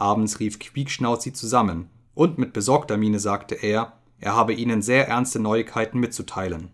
[0.00, 5.08] Abends rief Quiekschnauz sie zusammen, und mit besorgter Miene sagte er, er habe ihnen sehr
[5.08, 6.70] ernste Neuigkeiten mitzuteilen.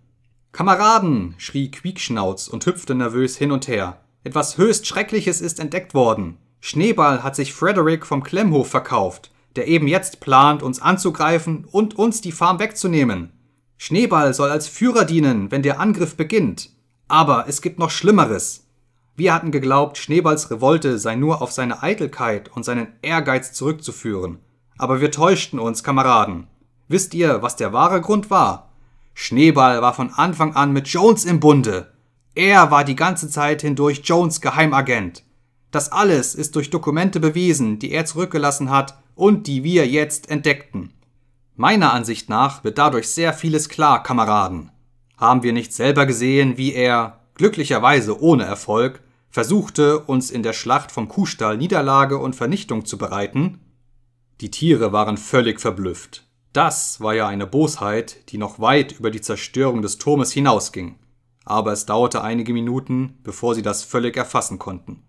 [0.52, 1.34] Kameraden!
[1.36, 4.00] schrie Quiekschnauz und hüpfte nervös hin und her.
[4.24, 6.38] Etwas höchst Schreckliches ist entdeckt worden.
[6.60, 12.20] Schneeball hat sich Frederick vom Klemmhof verkauft, der eben jetzt plant, uns anzugreifen und uns
[12.20, 13.32] die Farm wegzunehmen.
[13.76, 16.70] Schneeball soll als Führer dienen, wenn der Angriff beginnt.
[17.08, 18.65] Aber es gibt noch Schlimmeres.
[19.16, 24.38] Wir hatten geglaubt, Schneeballs Revolte sei nur auf seine Eitelkeit und seinen Ehrgeiz zurückzuführen.
[24.76, 26.48] Aber wir täuschten uns, Kameraden.
[26.86, 28.70] Wisst ihr, was der wahre Grund war?
[29.14, 31.92] Schneeball war von Anfang an mit Jones im Bunde.
[32.34, 35.24] Er war die ganze Zeit hindurch Jones Geheimagent.
[35.70, 40.92] Das alles ist durch Dokumente bewiesen, die er zurückgelassen hat und die wir jetzt entdeckten.
[41.54, 44.70] Meiner Ansicht nach wird dadurch sehr vieles klar, Kameraden.
[45.16, 49.00] Haben wir nicht selber gesehen, wie er, glücklicherweise ohne Erfolg,
[49.36, 53.60] versuchte, uns in der Schlacht vom Kuhstall Niederlage und Vernichtung zu bereiten?
[54.40, 56.24] Die Tiere waren völlig verblüfft.
[56.54, 60.98] Das war ja eine Bosheit, die noch weit über die Zerstörung des Turmes hinausging.
[61.44, 65.02] Aber es dauerte einige Minuten, bevor sie das völlig erfassen konnten.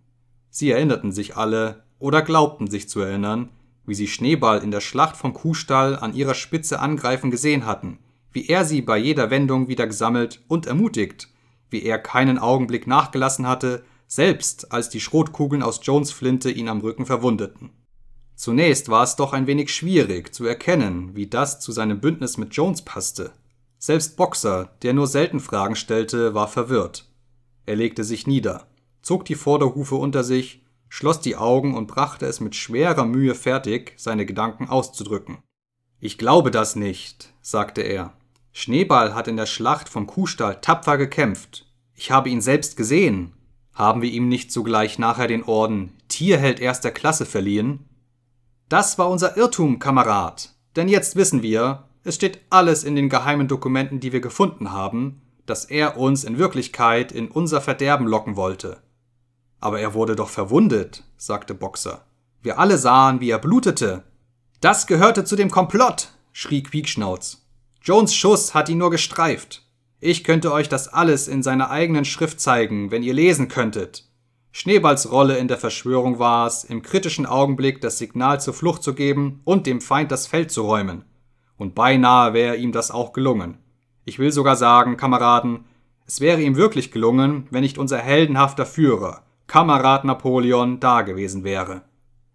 [0.49, 3.47] Sie erinnerten sich alle oder glaubten sich zu erinnern,
[3.85, 7.99] wie sie Schneeball in der Schlacht vom Kuhstall an ihrer Spitze angreifen gesehen hatten,
[8.33, 11.29] wie er sie bei jeder Wendung wieder gesammelt und ermutigt,
[11.69, 16.81] wie er keinen Augenblick nachgelassen hatte, selbst als die Schrotkugeln aus Jones Flinte ihn am
[16.81, 17.71] Rücken verwundeten.
[18.35, 22.53] Zunächst war es doch ein wenig schwierig zu erkennen, wie das zu seinem Bündnis mit
[22.53, 23.31] Jones passte.
[23.79, 27.05] Selbst Boxer, der nur selten Fragen stellte, war verwirrt.
[27.65, 28.67] Er legte sich nieder,
[29.01, 33.93] zog die Vorderhufe unter sich schloss die Augen und brachte es mit schwerer Mühe fertig,
[33.97, 35.39] seine Gedanken auszudrücken.
[35.99, 38.13] Ich glaube das nicht, sagte er.
[38.51, 41.65] Schneeball hat in der Schlacht vom Kuhstall tapfer gekämpft.
[41.93, 43.33] Ich habe ihn selbst gesehen.
[43.77, 47.85] Haben wir ihm nicht sogleich nachher den Orden Tierheld erster Klasse verliehen?
[48.69, 50.55] Das war unser Irrtum, Kamerad.
[50.75, 55.21] Denn jetzt wissen wir, es steht alles in den geheimen Dokumenten, die wir gefunden haben,
[55.45, 58.81] dass er uns in Wirklichkeit in unser Verderben locken wollte.
[59.59, 62.03] Aber er wurde doch verwundet, sagte Boxer.
[62.41, 64.03] Wir alle sahen, wie er blutete.
[64.59, 67.45] Das gehörte zu dem Komplott, schrie Quiekschnauz.
[67.83, 69.66] Jones Schuss hat ihn nur gestreift.
[69.99, 74.07] Ich könnte euch das alles in seiner eigenen Schrift zeigen, wenn ihr lesen könntet.
[74.51, 78.93] Schneeballs Rolle in der Verschwörung war es, im kritischen Augenblick das Signal zur Flucht zu
[78.93, 81.05] geben und dem Feind das Feld zu räumen.
[81.57, 83.57] Und beinahe wäre ihm das auch gelungen.
[84.05, 85.65] Ich will sogar sagen, Kameraden,
[86.05, 91.81] es wäre ihm wirklich gelungen, wenn nicht unser heldenhafter Führer, Kamerad Napoleon dagewesen wäre.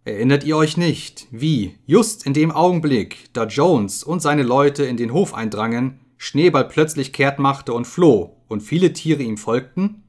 [0.04, 4.96] Erinnert ihr euch nicht, wie, just in dem Augenblick, da Jones und seine Leute in
[4.96, 10.04] den Hof eindrangen, Schneeball plötzlich kehrt machte und floh und viele Tiere ihm folgten?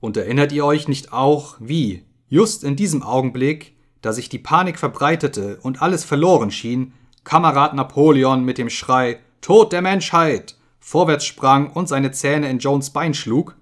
[0.00, 4.78] Und erinnert ihr euch nicht auch, wie, just in diesem Augenblick, da sich die Panik
[4.78, 6.92] verbreitete und alles verloren schien,
[7.24, 12.90] Kamerad Napoleon mit dem Schrei Tod der Menschheit vorwärts sprang und seine Zähne in Jones
[12.90, 13.56] Bein schlug?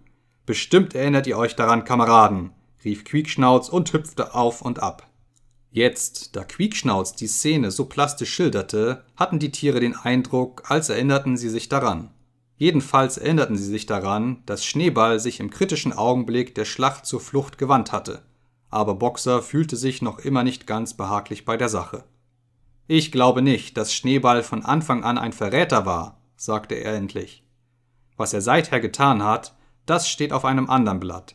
[0.46, 2.50] Bestimmt erinnert ihr euch daran, Kameraden,
[2.84, 5.06] rief Quiekschnauz und hüpfte auf und ab.
[5.74, 11.36] Jetzt, da Quiekschnauz die Szene so plastisch schilderte, hatten die Tiere den Eindruck, als erinnerten
[11.36, 12.10] sie sich daran.
[12.56, 17.58] Jedenfalls erinnerten sie sich daran, dass Schneeball sich im kritischen Augenblick der Schlacht zur Flucht
[17.58, 18.22] gewandt hatte.
[18.70, 22.04] Aber Boxer fühlte sich noch immer nicht ganz behaglich bei der Sache.
[22.86, 27.42] Ich glaube nicht, dass Schneeball von Anfang an ein Verräter war, sagte er endlich.
[28.16, 29.56] Was er seither getan hat,
[29.86, 31.34] das steht auf einem anderen Blatt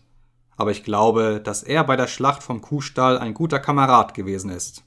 [0.60, 4.84] aber ich glaube, dass er bei der Schlacht vom Kuhstall ein guter Kamerad gewesen ist.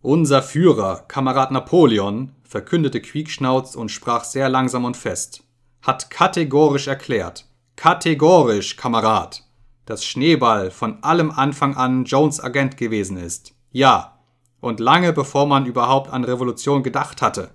[0.00, 5.42] Unser Führer, Kamerad Napoleon, verkündete Quiekschnauz und sprach sehr langsam und fest,
[5.82, 7.46] hat kategorisch erklärt,
[7.76, 9.44] kategorisch, Kamerad,
[9.84, 13.54] dass Schneeball von allem Anfang an Jones Agent gewesen ist.
[13.72, 14.18] Ja,
[14.60, 17.50] und lange bevor man überhaupt an Revolution gedacht hatte.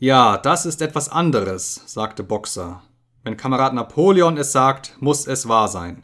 [0.00, 2.82] Ja, das ist etwas anderes, sagte Boxer.
[3.22, 6.02] Wenn Kamerad Napoleon es sagt, muss es wahr sein.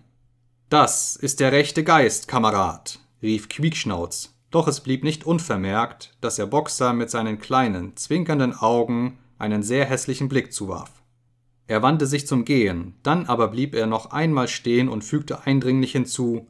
[0.70, 6.46] Das ist der rechte Geist, Kamerad, rief Quiekschnauz, doch es blieb nicht unvermerkt, dass der
[6.46, 10.92] Boxer mit seinen kleinen, zwinkernden Augen einen sehr hässlichen Blick zuwarf.
[11.66, 15.90] Er wandte sich zum Gehen, dann aber blieb er noch einmal stehen und fügte eindringlich
[15.90, 16.46] hinzu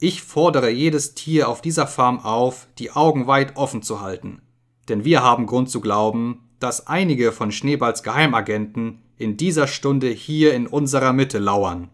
[0.00, 4.42] Ich fordere jedes Tier auf dieser Farm auf, die Augen weit offen zu halten,
[4.88, 10.54] denn wir haben Grund zu glauben, dass einige von Schneeballs Geheimagenten in dieser Stunde hier
[10.54, 11.88] in unserer Mitte lauern.